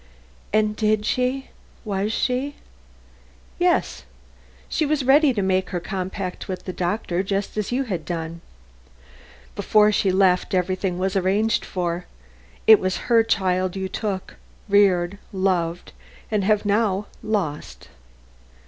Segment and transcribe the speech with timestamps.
[0.51, 1.49] "And did she?
[1.85, 2.55] Was she"
[3.69, 4.03] "Yes.
[4.67, 8.41] She was ready to make her compact with the doctor just as you had done.
[9.55, 12.07] Before she left everything was arranged for.
[12.65, 14.37] It was her child you took
[14.67, 15.91] reared loved
[16.31, 17.89] and have now lost."